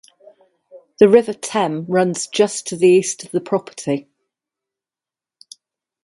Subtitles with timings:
[0.97, 4.09] The River Thame runs just to the east of the property.